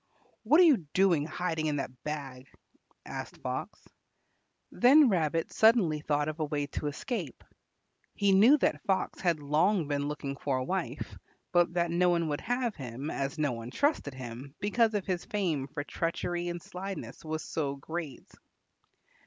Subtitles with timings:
[0.41, 2.47] "What are you doing, hiding in the bag?"
[3.05, 3.87] asked Fox.
[4.71, 7.43] Then Rabbit suddenly thought of a way of escape.
[8.15, 11.19] He knew that Fox had long been looking for a wife,
[11.51, 15.67] but that no one would have him as no one trusted him because his fame
[15.67, 18.27] for treachery and slyness was so great.